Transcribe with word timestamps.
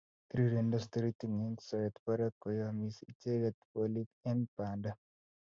Tirirendos 0.29 0.85
taritik 0.93 1.29
eng 1.45 1.59
soet 1.67 1.95
barak 2.05 2.33
koyomisi 2.41 3.01
icheget 3.11 3.57
bolik 3.73 4.09
eng 4.29 4.41
banda 4.55 4.91